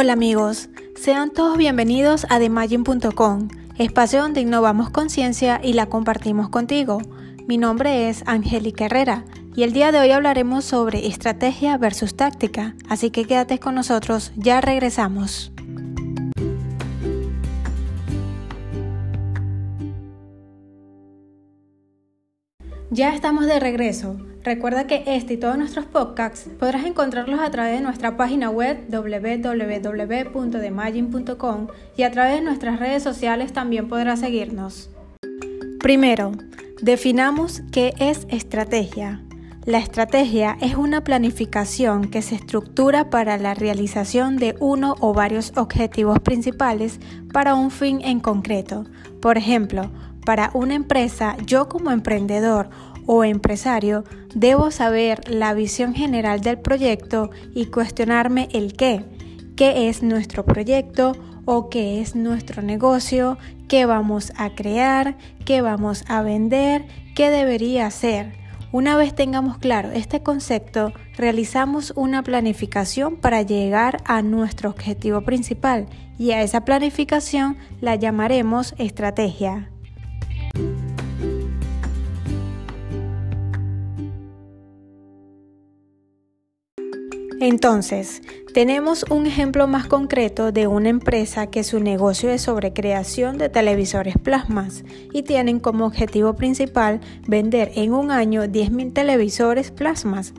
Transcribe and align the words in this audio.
Hola 0.00 0.12
amigos, 0.12 0.68
sean 0.94 1.32
todos 1.32 1.58
bienvenidos 1.58 2.24
a 2.30 2.38
TheMagin.com, 2.38 3.48
espacio 3.78 4.22
donde 4.22 4.40
innovamos 4.40 4.90
conciencia 4.90 5.60
y 5.60 5.72
la 5.72 5.86
compartimos 5.86 6.50
contigo. 6.50 7.02
Mi 7.48 7.58
nombre 7.58 8.08
es 8.08 8.22
Angélica 8.24 8.84
Herrera 8.84 9.24
y 9.56 9.64
el 9.64 9.72
día 9.72 9.90
de 9.90 9.98
hoy 9.98 10.12
hablaremos 10.12 10.64
sobre 10.64 11.08
estrategia 11.08 11.76
versus 11.78 12.14
táctica, 12.14 12.76
así 12.88 13.10
que 13.10 13.24
quédate 13.24 13.58
con 13.58 13.74
nosotros, 13.74 14.30
ya 14.36 14.60
regresamos. 14.60 15.50
Ya 22.92 23.16
estamos 23.16 23.46
de 23.46 23.58
regreso. 23.58 24.16
Recuerda 24.48 24.86
que 24.86 25.02
este 25.04 25.34
y 25.34 25.36
todos 25.36 25.58
nuestros 25.58 25.84
podcasts 25.84 26.48
podrás 26.58 26.86
encontrarlos 26.86 27.38
a 27.38 27.50
través 27.50 27.74
de 27.74 27.82
nuestra 27.82 28.16
página 28.16 28.48
web 28.48 28.78
www.demagin.com 28.88 31.66
y 31.98 32.02
a 32.02 32.10
través 32.10 32.36
de 32.36 32.40
nuestras 32.40 32.80
redes 32.80 33.02
sociales 33.02 33.52
también 33.52 33.88
podrás 33.88 34.20
seguirnos. 34.20 34.88
Primero, 35.80 36.32
definamos 36.80 37.60
qué 37.72 37.92
es 37.98 38.26
estrategia. 38.30 39.22
La 39.66 39.80
estrategia 39.80 40.56
es 40.62 40.76
una 40.76 41.04
planificación 41.04 42.10
que 42.10 42.22
se 42.22 42.36
estructura 42.36 43.10
para 43.10 43.36
la 43.36 43.52
realización 43.52 44.38
de 44.38 44.56
uno 44.60 44.94
o 45.00 45.12
varios 45.12 45.52
objetivos 45.56 46.20
principales 46.20 47.00
para 47.34 47.54
un 47.54 47.70
fin 47.70 48.00
en 48.02 48.20
concreto. 48.20 48.86
Por 49.20 49.36
ejemplo, 49.36 49.90
para 50.24 50.50
una 50.52 50.74
empresa, 50.74 51.36
yo 51.46 51.68
como 51.68 51.90
emprendedor 51.90 52.68
o 53.10 53.24
empresario 53.24 54.04
debo 54.34 54.70
saber 54.70 55.30
la 55.30 55.54
visión 55.54 55.94
general 55.94 56.42
del 56.42 56.58
proyecto 56.58 57.30
y 57.54 57.66
cuestionarme 57.66 58.50
el 58.52 58.74
qué. 58.74 59.02
¿Qué 59.56 59.88
es 59.88 60.02
nuestro 60.02 60.44
proyecto 60.44 61.16
o 61.46 61.70
qué 61.70 62.02
es 62.02 62.14
nuestro 62.14 62.60
negocio? 62.60 63.38
¿Qué 63.66 63.86
vamos 63.86 64.30
a 64.36 64.54
crear? 64.54 65.16
¿Qué 65.46 65.62
vamos 65.62 66.04
a 66.06 66.20
vender? 66.20 66.84
¿Qué 67.16 67.30
debería 67.30 67.90
ser? 67.90 68.34
Una 68.72 68.94
vez 68.98 69.14
tengamos 69.14 69.56
claro 69.56 69.90
este 69.90 70.22
concepto, 70.22 70.92
realizamos 71.16 71.94
una 71.96 72.22
planificación 72.22 73.16
para 73.16 73.40
llegar 73.40 74.02
a 74.04 74.20
nuestro 74.20 74.68
objetivo 74.68 75.22
principal 75.22 75.86
y 76.18 76.32
a 76.32 76.42
esa 76.42 76.66
planificación 76.66 77.56
la 77.80 77.94
llamaremos 77.94 78.74
estrategia. 78.76 79.70
Entonces, 87.58 88.22
tenemos 88.54 89.04
un 89.10 89.26
ejemplo 89.26 89.66
más 89.66 89.88
concreto 89.88 90.52
de 90.52 90.68
una 90.68 90.90
empresa 90.90 91.48
que 91.48 91.64
su 91.64 91.80
negocio 91.80 92.30
es 92.30 92.42
sobre 92.42 92.72
creación 92.72 93.36
de 93.36 93.48
televisores 93.48 94.14
plasmas 94.16 94.84
y 95.12 95.24
tienen 95.24 95.58
como 95.58 95.84
objetivo 95.84 96.36
principal 96.36 97.00
vender 97.26 97.72
en 97.74 97.94
un 97.94 98.12
año 98.12 98.44
10.000 98.44 98.92
televisores 98.92 99.72
plasmas. 99.72 100.34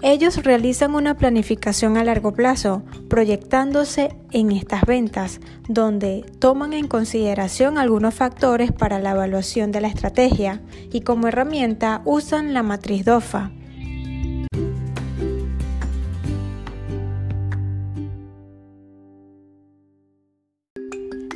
Ellos 0.00 0.42
realizan 0.42 0.94
una 0.94 1.18
planificación 1.18 1.98
a 1.98 2.04
largo 2.04 2.32
plazo, 2.32 2.82
proyectándose 3.10 4.16
en 4.32 4.50
estas 4.50 4.86
ventas, 4.86 5.40
donde 5.68 6.24
toman 6.38 6.72
en 6.72 6.88
consideración 6.88 7.76
algunos 7.76 8.14
factores 8.14 8.72
para 8.72 9.00
la 9.00 9.10
evaluación 9.10 9.70
de 9.70 9.82
la 9.82 9.88
estrategia 9.88 10.62
y 10.90 11.02
como 11.02 11.28
herramienta 11.28 12.00
usan 12.06 12.54
la 12.54 12.62
matriz 12.62 13.04
DOFA. 13.04 13.52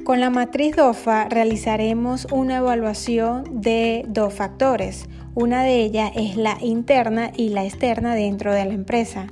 Con 0.08 0.22
la 0.22 0.30
matriz 0.30 0.74
DOFA 0.74 1.28
realizaremos 1.28 2.28
una 2.32 2.56
evaluación 2.56 3.60
de 3.60 4.06
dos 4.08 4.32
factores. 4.32 5.04
Una 5.34 5.62
de 5.64 5.82
ellas 5.82 6.12
es 6.16 6.34
la 6.34 6.56
interna 6.62 7.30
y 7.36 7.50
la 7.50 7.66
externa 7.66 8.14
dentro 8.14 8.54
de 8.54 8.64
la 8.64 8.72
empresa. 8.72 9.26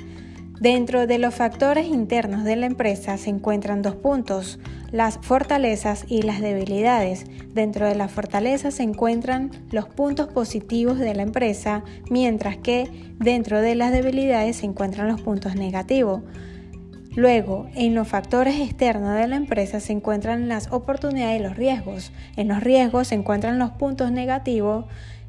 Dentro 0.61 1.07
de 1.07 1.19
los 1.19 1.35
factores 1.35 1.87
internos 1.87 2.45
de 2.45 2.57
la 2.57 2.67
empresa 2.67 3.17
se 3.17 3.31
encuentran 3.31 3.81
dos 3.81 3.95
puntos, 3.95 4.59
las 4.93 5.19
fortalezas 5.23 6.05
y 6.09 6.21
las 6.21 6.43
debilidades. 6.43 7.25
Dentro 7.55 7.89
de 7.89 7.95
las 7.95 8.13
fortalezas 8.13 8.75
se 8.75 8.83
encuentran 8.83 9.53
los 9.71 9.89
puntos 9.89 10.29
positivos 10.29 10.99
de 10.99 11.15
la 11.15 11.23
empresa, 11.23 11.85
mientras 12.11 12.59
que 12.59 13.15
dentro 13.19 13.63
de 13.63 13.77
las 13.77 13.93
debilidades 13.93 14.57
se 14.57 14.67
encuentran 14.67 15.09
los 15.09 15.23
puntos 15.23 15.55
negativos. 15.55 16.21
Luego, 17.17 17.67
en 17.75 17.95
los 17.95 18.07
factores 18.07 18.61
externos 18.61 19.15
de 19.15 19.27
la 19.27 19.37
empresa 19.37 19.81
se 19.81 19.95
encuentran 19.95 20.49
las 20.49 20.71
oportunidades 20.71 21.41
y 21.41 21.43
los 21.43 21.57
riesgos. 21.57 22.13
En 22.37 22.49
los 22.49 22.63
riesgos 22.63 23.09
se 23.09 23.15
encuentran 23.15 23.59
los 23.59 23.71
puntos 23.71 24.13
negativos 24.13 24.85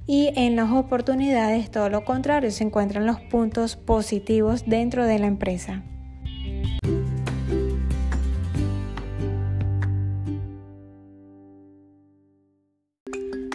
y 0.06 0.32
en 0.36 0.58
las 0.58 0.70
oportunidades 0.70 1.72
todo 1.72 1.88
lo 1.90 2.04
contrario, 2.04 2.52
se 2.52 2.66
encuentran 2.66 3.06
los 3.06 3.22
puntos 3.22 3.78
positivos 3.78 4.66
dentro 4.66 5.06
de 5.06 5.20
la 5.20 5.28
empresa. 5.28 5.82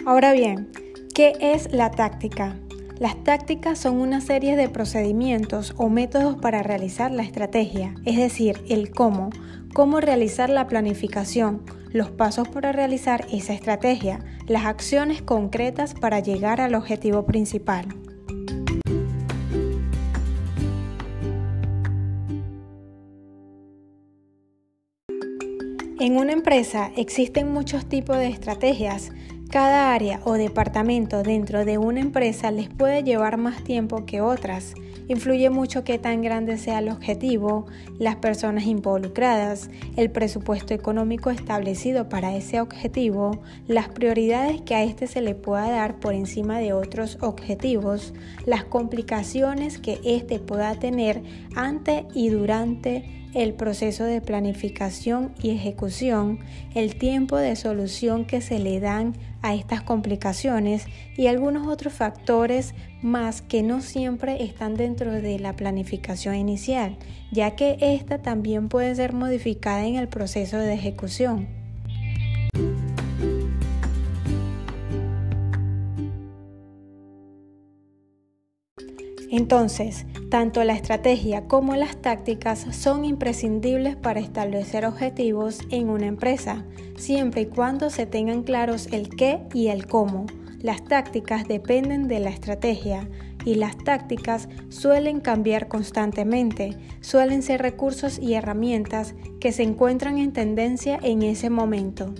Ahora 0.07 0.33
bien, 0.33 0.71
¿qué 1.13 1.33
es 1.39 1.71
la 1.71 1.91
táctica? 1.91 2.55
Las 2.99 3.23
tácticas 3.23 3.79
son 3.79 3.97
una 3.97 4.21
serie 4.21 4.55
de 4.55 4.69
procedimientos 4.69 5.73
o 5.77 5.89
métodos 5.89 6.37
para 6.37 6.61
realizar 6.61 7.11
la 7.11 7.23
estrategia, 7.23 7.95
es 8.05 8.17
decir, 8.17 8.61
el 8.69 8.91
cómo, 8.91 9.31
cómo 9.73 9.99
realizar 9.99 10.49
la 10.49 10.67
planificación, 10.67 11.63
los 11.91 12.11
pasos 12.11 12.47
para 12.47 12.71
realizar 12.71 13.25
esa 13.31 13.53
estrategia, 13.53 14.19
las 14.47 14.65
acciones 14.65 15.23
concretas 15.23 15.95
para 15.95 16.19
llegar 16.19 16.61
al 16.61 16.75
objetivo 16.75 17.25
principal. 17.25 17.87
En 25.99 26.17
una 26.17 26.33
empresa 26.33 26.91
existen 26.95 27.51
muchos 27.53 27.85
tipos 27.87 28.17
de 28.17 28.27
estrategias 28.27 29.11
cada 29.53 29.93
área 29.93 30.19
o 30.23 30.33
departamento 30.33 31.21
dentro 31.21 31.63
de 31.63 31.77
una 31.77 31.99
empresa 31.99 32.49
les 32.49 32.69
puede 32.69 33.03
llevar 33.03 33.37
más 33.37 33.63
tiempo 33.63 34.03
que 34.03 34.19
otras. 34.19 34.73
Influye 35.07 35.51
mucho 35.51 35.83
qué 35.83 35.99
tan 35.99 36.23
grande 36.23 36.57
sea 36.57 36.79
el 36.79 36.89
objetivo, 36.89 37.67
las 37.99 38.15
personas 38.15 38.65
involucradas, 38.65 39.69
el 39.95 40.09
presupuesto 40.09 40.73
económico 40.73 41.29
establecido 41.29 42.09
para 42.09 42.35
ese 42.35 42.61
objetivo, 42.61 43.43
las 43.67 43.89
prioridades 43.89 44.59
que 44.63 44.73
a 44.73 44.83
este 44.83 45.05
se 45.05 45.21
le 45.21 45.35
pueda 45.35 45.69
dar 45.69 45.99
por 45.99 46.15
encima 46.15 46.57
de 46.57 46.73
otros 46.73 47.19
objetivos, 47.21 48.15
las 48.47 48.63
complicaciones 48.63 49.77
que 49.77 49.99
éste 50.03 50.39
pueda 50.39 50.73
tener 50.79 51.21
ante 51.55 52.07
y 52.15 52.29
durante 52.29 53.22
el 53.33 53.53
proceso 53.53 54.03
de 54.03 54.21
planificación 54.21 55.33
y 55.41 55.51
ejecución, 55.51 56.39
el 56.75 56.95
tiempo 56.95 57.37
de 57.37 57.55
solución 57.55 58.25
que 58.25 58.41
se 58.41 58.59
le 58.59 58.79
dan 58.79 59.13
a 59.41 59.55
estas 59.55 59.81
complicaciones 59.81 60.85
y 61.17 61.27
algunos 61.27 61.67
otros 61.67 61.93
factores 61.93 62.73
más 63.01 63.41
que 63.41 63.63
no 63.63 63.81
siempre 63.81 64.43
están 64.43 64.75
dentro 64.75 65.11
de 65.11 65.39
la 65.39 65.55
planificación 65.55 66.35
inicial, 66.35 66.97
ya 67.31 67.55
que 67.55 67.77
esta 67.81 68.21
también 68.21 68.69
puede 68.69 68.95
ser 68.95 69.13
modificada 69.13 69.85
en 69.85 69.95
el 69.95 70.07
proceso 70.07 70.57
de 70.57 70.73
ejecución. 70.73 71.62
Entonces, 79.33 80.05
tanto 80.29 80.63
la 80.63 80.73
estrategia 80.73 81.47
como 81.47 81.75
las 81.75 81.97
tácticas 81.99 82.67
son 82.69 83.03
imprescindibles 83.03 83.95
para 83.95 84.19
establecer 84.19 84.85
objetivos 84.85 85.57
en 85.71 85.89
una 85.89 86.05
empresa, 86.05 86.63
siempre 86.97 87.41
y 87.41 87.45
cuando 87.47 87.89
se 87.89 88.05
tengan 88.05 88.43
claros 88.43 88.87
el 88.91 89.09
qué 89.09 89.39
y 89.51 89.69
el 89.69 89.87
cómo. 89.87 90.27
Las 90.61 90.83
tácticas 90.83 91.47
dependen 91.47 92.07
de 92.07 92.19
la 92.19 92.29
estrategia 92.29 93.09
y 93.43 93.55
las 93.55 93.75
tácticas 93.75 94.49
suelen 94.69 95.19
cambiar 95.19 95.67
constantemente, 95.67 96.77
suelen 97.01 97.41
ser 97.41 97.59
recursos 97.63 98.19
y 98.19 98.35
herramientas 98.35 99.15
que 99.39 99.51
se 99.51 99.63
encuentran 99.63 100.19
en 100.19 100.31
tendencia 100.31 100.99
en 101.01 101.23
ese 101.23 101.49
momento. 101.49 102.13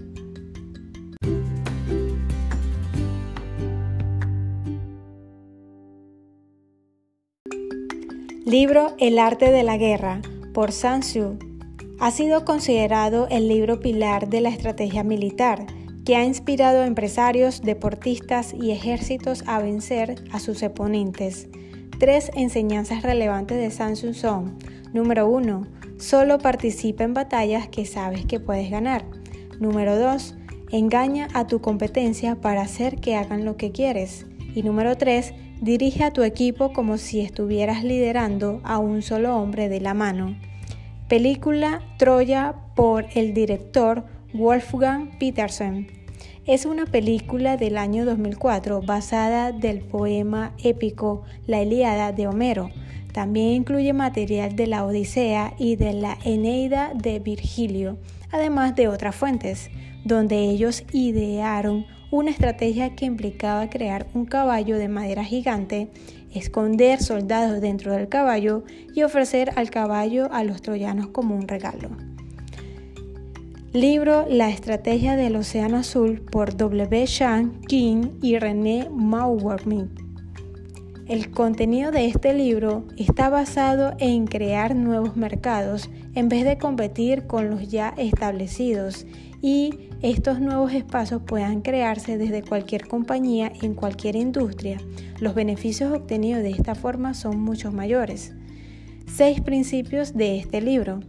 Libro 8.45 8.93
El 8.99 9.19
arte 9.19 9.51
de 9.51 9.63
la 9.63 9.77
guerra 9.77 10.21
por 10.53 10.71
Sun 10.71 10.99
Tzu 10.99 11.37
ha 11.99 12.11
sido 12.11 12.45
considerado 12.45 13.27
el 13.29 13.47
libro 13.47 13.79
pilar 13.79 14.29
de 14.29 14.41
la 14.41 14.49
estrategia 14.49 15.03
militar 15.03 15.65
que 16.05 16.15
ha 16.15 16.25
inspirado 16.25 16.81
a 16.81 16.87
empresarios, 16.87 17.61
deportistas 17.61 18.53
y 18.53 18.71
ejércitos 18.71 19.43
a 19.47 19.59
vencer 19.59 20.23
a 20.31 20.39
sus 20.39 20.61
oponentes. 20.61 21.47
Tres 21.99 22.31
enseñanzas 22.35 23.03
relevantes 23.03 23.57
de 23.57 23.71
Sun 23.71 23.93
Tzu 23.93 24.13
son, 24.13 24.57
número 24.93 25.27
uno, 25.27 25.65
Solo 26.03 26.37
participa 26.37 27.05
en 27.05 27.13
batallas 27.13 27.69
que 27.69 27.85
sabes 27.85 28.25
que 28.25 28.41
puedes 28.41 28.69
ganar. 28.69 29.05
Número 29.61 29.97
2. 29.97 30.35
Engaña 30.71 31.29
a 31.33 31.47
tu 31.47 31.61
competencia 31.61 32.35
para 32.35 32.61
hacer 32.61 32.99
que 32.99 33.15
hagan 33.15 33.45
lo 33.45 33.55
que 33.55 33.71
quieres. 33.71 34.25
Y 34.53 34.63
número 34.63 34.97
3. 34.97 35.33
Dirige 35.63 36.03
a 36.03 36.11
tu 36.11 36.23
equipo 36.23 36.73
como 36.73 36.97
si 36.97 37.21
estuvieras 37.21 37.85
liderando 37.85 38.59
a 38.65 38.79
un 38.79 39.01
solo 39.01 39.37
hombre 39.37 39.69
de 39.69 39.79
la 39.79 39.93
mano. 39.93 40.35
Película 41.07 41.81
Troya 41.97 42.53
por 42.75 43.05
el 43.15 43.33
director 43.33 44.03
Wolfgang 44.33 45.17
Petersen. 45.19 45.87
Es 46.45 46.65
una 46.65 46.85
película 46.85 47.55
del 47.55 47.77
año 47.77 48.03
2004 48.03 48.81
basada 48.81 49.53
del 49.53 49.79
poema 49.79 50.53
épico 50.61 51.23
La 51.47 51.61
Ilíada 51.61 52.11
de 52.11 52.27
Homero. 52.27 52.69
También 53.13 53.49
incluye 53.49 53.93
material 53.93 54.55
de 54.55 54.67
la 54.67 54.85
Odisea 54.85 55.53
y 55.59 55.75
de 55.75 55.93
la 55.93 56.17
Eneida 56.25 56.91
de 56.95 57.19
Virgilio, 57.19 57.97
además 58.31 58.75
de 58.75 58.87
otras 58.87 59.15
fuentes, 59.15 59.69
donde 60.03 60.39
ellos 60.49 60.83
idearon 60.91 61.85
una 62.11 62.31
estrategia 62.31 62.95
que 62.95 63.05
implicaba 63.05 63.69
crear 63.69 64.07
un 64.13 64.25
caballo 64.25 64.77
de 64.77 64.87
madera 64.87 65.23
gigante, 65.23 65.89
esconder 66.33 67.01
soldados 67.01 67.61
dentro 67.61 67.93
del 67.93 68.09
caballo 68.09 68.63
y 68.95 69.03
ofrecer 69.03 69.51
al 69.55 69.69
caballo 69.69 70.31
a 70.31 70.43
los 70.43 70.61
troyanos 70.61 71.07
como 71.07 71.35
un 71.35 71.47
regalo. 71.47 71.89
Libro 73.73 74.25
La 74.29 74.49
estrategia 74.49 75.15
del 75.15 75.35
Océano 75.35 75.77
Azul 75.77 76.21
por 76.21 76.55
W. 76.55 77.05
Shang 77.07 77.61
King 77.61 78.19
y 78.21 78.37
René 78.37 78.87
Mauermith. 78.91 80.02
El 81.07 81.31
contenido 81.31 81.91
de 81.91 82.05
este 82.05 82.33
libro 82.33 82.85
está 82.97 83.29
basado 83.29 83.93
en 83.99 84.25
crear 84.25 84.75
nuevos 84.75 85.17
mercados 85.17 85.89
en 86.15 86.29
vez 86.29 86.45
de 86.45 86.57
competir 86.57 87.27
con 87.27 87.49
los 87.49 87.67
ya 87.69 87.93
establecidos 87.97 89.05
y 89.41 89.89
estos 90.01 90.39
nuevos 90.39 90.71
espacios 90.73 91.21
puedan 91.25 91.61
crearse 91.61 92.17
desde 92.17 92.41
cualquier 92.41 92.87
compañía 92.87 93.51
en 93.61 93.73
cualquier 93.73 94.15
industria. 94.15 94.77
Los 95.19 95.35
beneficios 95.35 95.91
obtenidos 95.91 96.41
de 96.41 96.51
esta 96.51 96.73
forma 96.73 97.13
son 97.13 97.39
muchos 97.41 97.73
mayores. 97.73 98.33
Seis 99.05 99.41
principios 99.41 100.13
de 100.13 100.37
este 100.37 100.61
libro. 100.61 101.01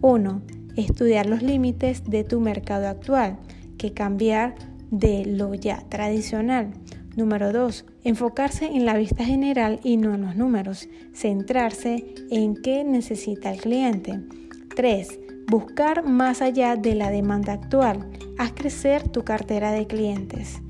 1 0.00 0.42
estudiar 0.76 1.26
los 1.26 1.42
límites 1.42 2.04
de 2.04 2.24
tu 2.24 2.40
mercado 2.40 2.88
actual, 2.88 3.38
que 3.78 3.92
cambiar 3.92 4.54
de 4.90 5.24
lo 5.26 5.54
ya 5.54 5.84
tradicional. 5.88 6.72
Número 7.16 7.52
2. 7.52 7.84
Enfocarse 8.04 8.66
en 8.66 8.86
la 8.86 8.96
vista 8.96 9.24
general 9.24 9.80
y 9.84 9.98
no 9.98 10.14
en 10.14 10.22
los 10.22 10.36
números. 10.36 10.88
Centrarse 11.12 12.04
en 12.30 12.56
qué 12.56 12.84
necesita 12.84 13.52
el 13.52 13.60
cliente. 13.60 14.20
3. 14.74 15.20
Buscar 15.46 16.04
más 16.04 16.40
allá 16.40 16.76
de 16.76 16.94
la 16.94 17.10
demanda 17.10 17.52
actual. 17.52 18.08
Haz 18.38 18.52
crecer 18.52 19.08
tu 19.08 19.24
cartera 19.24 19.72
de 19.72 19.86
clientes. 19.86 20.62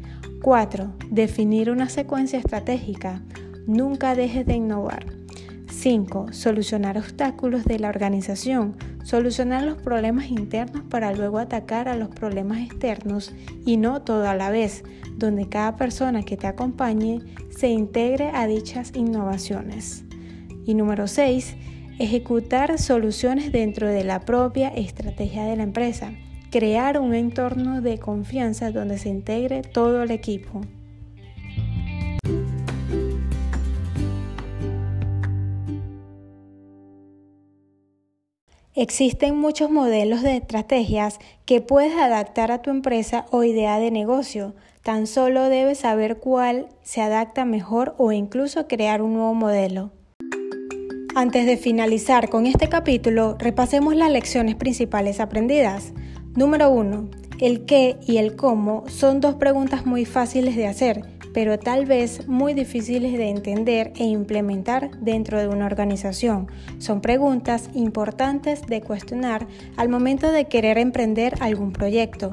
4. 0.42 0.92
Definir 1.10 1.70
una 1.70 1.88
secuencia 1.88 2.40
estratégica. 2.40 3.22
Nunca 3.68 4.16
dejes 4.16 4.44
de 4.44 4.54
innovar. 4.54 5.21
5. 5.82 6.32
Solucionar 6.32 6.96
obstáculos 6.96 7.64
de 7.64 7.80
la 7.80 7.88
organización. 7.88 8.76
Solucionar 9.02 9.64
los 9.64 9.78
problemas 9.78 10.30
internos 10.30 10.84
para 10.84 11.12
luego 11.12 11.40
atacar 11.40 11.88
a 11.88 11.96
los 11.96 12.08
problemas 12.08 12.60
externos 12.60 13.32
y 13.66 13.78
no 13.78 14.02
todo 14.02 14.28
a 14.28 14.36
la 14.36 14.50
vez, 14.50 14.84
donde 15.16 15.48
cada 15.48 15.74
persona 15.74 16.22
que 16.22 16.36
te 16.36 16.46
acompañe 16.46 17.18
se 17.50 17.66
integre 17.66 18.30
a 18.32 18.46
dichas 18.46 18.92
innovaciones. 18.94 20.04
Y 20.64 20.74
número 20.74 21.08
6. 21.08 21.56
Ejecutar 21.98 22.78
soluciones 22.78 23.50
dentro 23.50 23.88
de 23.88 24.04
la 24.04 24.20
propia 24.20 24.68
estrategia 24.68 25.46
de 25.46 25.56
la 25.56 25.64
empresa. 25.64 26.12
Crear 26.52 27.00
un 27.00 27.12
entorno 27.12 27.80
de 27.80 27.98
confianza 27.98 28.70
donde 28.70 28.98
se 28.98 29.08
integre 29.08 29.62
todo 29.62 30.04
el 30.04 30.12
equipo. 30.12 30.60
Existen 38.74 39.36
muchos 39.36 39.70
modelos 39.70 40.22
de 40.22 40.34
estrategias 40.38 41.18
que 41.44 41.60
puedes 41.60 41.94
adaptar 41.94 42.50
a 42.50 42.62
tu 42.62 42.70
empresa 42.70 43.26
o 43.30 43.44
idea 43.44 43.78
de 43.78 43.90
negocio. 43.90 44.54
Tan 44.82 45.06
solo 45.06 45.50
debes 45.50 45.80
saber 45.80 46.16
cuál 46.16 46.68
se 46.82 47.02
adapta 47.02 47.44
mejor 47.44 47.94
o 47.98 48.12
incluso 48.12 48.68
crear 48.68 49.02
un 49.02 49.12
nuevo 49.12 49.34
modelo. 49.34 49.90
Antes 51.14 51.44
de 51.44 51.58
finalizar 51.58 52.30
con 52.30 52.46
este 52.46 52.70
capítulo, 52.70 53.36
repasemos 53.38 53.94
las 53.94 54.10
lecciones 54.10 54.54
principales 54.54 55.20
aprendidas. 55.20 55.92
Número 56.34 56.70
1. 56.70 57.21
El 57.42 57.64
qué 57.64 57.98
y 58.06 58.18
el 58.18 58.36
cómo 58.36 58.84
son 58.86 59.20
dos 59.20 59.34
preguntas 59.34 59.84
muy 59.84 60.04
fáciles 60.04 60.54
de 60.54 60.68
hacer, 60.68 61.02
pero 61.34 61.58
tal 61.58 61.86
vez 61.86 62.28
muy 62.28 62.54
difíciles 62.54 63.18
de 63.18 63.30
entender 63.30 63.92
e 63.96 64.04
implementar 64.04 64.92
dentro 65.00 65.40
de 65.40 65.48
una 65.48 65.66
organización. 65.66 66.46
Son 66.78 67.00
preguntas 67.00 67.68
importantes 67.74 68.64
de 68.68 68.80
cuestionar 68.80 69.48
al 69.76 69.88
momento 69.88 70.30
de 70.30 70.44
querer 70.44 70.78
emprender 70.78 71.34
algún 71.40 71.72
proyecto. 71.72 72.30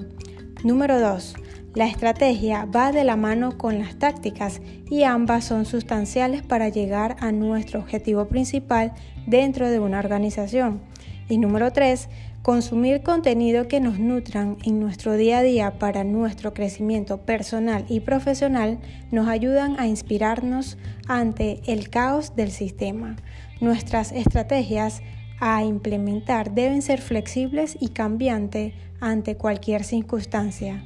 Número 0.63 0.99
2. 0.99 1.37
La 1.73 1.87
estrategia 1.87 2.65
va 2.65 2.91
de 2.91 3.03
la 3.03 3.15
mano 3.15 3.57
con 3.57 3.79
las 3.79 3.97
tácticas 3.97 4.61
y 4.91 5.05
ambas 5.05 5.43
son 5.43 5.65
sustanciales 5.65 6.43
para 6.43 6.69
llegar 6.69 7.15
a 7.19 7.31
nuestro 7.31 7.79
objetivo 7.79 8.27
principal 8.27 8.93
dentro 9.25 9.71
de 9.71 9.79
una 9.79 9.97
organización. 9.97 10.81
Y 11.29 11.37
número 11.37 11.71
3 11.71 12.09
Consumir 12.41 13.03
contenido 13.03 13.67
que 13.67 13.81
nos 13.81 13.99
nutran 13.99 14.57
en 14.63 14.79
nuestro 14.79 15.17
día 15.17 15.39
a 15.39 15.43
día 15.43 15.77
para 15.77 16.05
nuestro 16.05 16.53
crecimiento 16.53 17.17
personal 17.17 17.85
y 17.89 17.99
profesional 17.99 18.79
nos 19.11 19.27
ayudan 19.27 19.77
a 19.77 19.87
inspirarnos 19.87 20.77
ante 21.07 21.59
el 21.67 21.89
caos 21.89 22.37
del 22.37 22.51
sistema. 22.51 23.17
Nuestras 23.59 24.13
estrategias 24.13 25.01
a 25.41 25.63
implementar 25.63 26.53
deben 26.53 26.81
ser 26.81 27.01
flexibles 27.01 27.77
y 27.79 27.89
cambiantes 27.89 28.73
ante 29.01 29.35
cualquier 29.35 29.83
circunstancia. 29.83 30.83